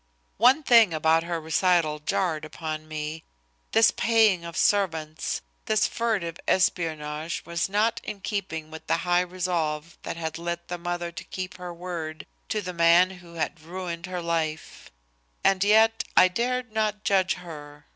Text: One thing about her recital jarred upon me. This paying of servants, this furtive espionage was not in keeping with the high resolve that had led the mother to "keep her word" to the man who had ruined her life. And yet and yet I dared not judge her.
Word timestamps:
One 0.39 0.63
thing 0.63 0.95
about 0.95 1.25
her 1.25 1.39
recital 1.39 1.99
jarred 1.99 2.43
upon 2.43 2.87
me. 2.87 3.23
This 3.71 3.91
paying 3.91 4.43
of 4.43 4.57
servants, 4.57 5.41
this 5.67 5.85
furtive 5.85 6.39
espionage 6.47 7.43
was 7.45 7.69
not 7.69 8.01
in 8.03 8.19
keeping 8.21 8.71
with 8.71 8.87
the 8.87 8.97
high 9.05 9.21
resolve 9.21 9.99
that 10.01 10.17
had 10.17 10.39
led 10.39 10.61
the 10.69 10.79
mother 10.79 11.11
to 11.11 11.23
"keep 11.25 11.57
her 11.57 11.71
word" 11.71 12.25
to 12.49 12.63
the 12.63 12.73
man 12.73 13.11
who 13.11 13.35
had 13.35 13.61
ruined 13.61 14.07
her 14.07 14.23
life. 14.23 14.89
And 15.43 15.63
yet 15.63 16.03
and 16.03 16.03
yet 16.03 16.03
I 16.17 16.27
dared 16.29 16.71
not 16.71 17.03
judge 17.03 17.35
her. 17.35 17.85